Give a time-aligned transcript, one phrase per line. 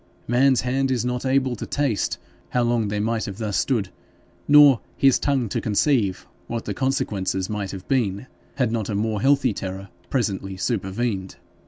[0.27, 2.17] 'Man's hand is not able to taste'
[2.49, 3.89] how long they might have thus stood,
[4.47, 8.25] nor 'his tongue to conceive' what the consequences might have been,
[8.55, 11.35] had not a more healthy terror presently supervened.